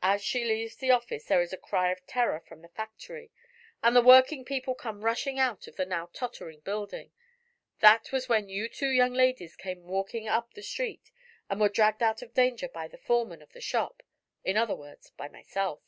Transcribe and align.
"As 0.00 0.22
she 0.24 0.46
leaves 0.46 0.76
the 0.76 0.90
office 0.90 1.26
there 1.26 1.42
is 1.42 1.52
a 1.52 1.58
cry 1.58 1.92
of 1.92 2.06
terror 2.06 2.40
from 2.40 2.62
the 2.62 2.70
factory 2.70 3.30
and 3.82 3.94
the 3.94 4.00
working 4.00 4.46
people 4.46 4.74
come 4.74 5.04
rushing 5.04 5.38
out 5.38 5.66
of 5.66 5.76
the 5.76 5.84
now 5.84 6.08
tottering 6.14 6.60
building. 6.60 7.12
That 7.80 8.12
was 8.12 8.30
when 8.30 8.48
you 8.48 8.66
two 8.70 8.88
young 8.88 9.12
ladies 9.12 9.54
came 9.54 9.82
walking 9.86 10.26
up 10.26 10.54
the 10.54 10.62
street 10.62 11.10
and 11.50 11.60
were 11.60 11.68
dragged 11.68 12.02
out 12.02 12.22
of 12.22 12.32
danger 12.32 12.66
by 12.68 12.88
the 12.88 12.96
foreman 12.96 13.42
of 13.42 13.52
the 13.52 13.60
shop 13.60 14.02
in 14.42 14.56
other 14.56 14.74
words, 14.74 15.10
by 15.18 15.28
myself. 15.28 15.82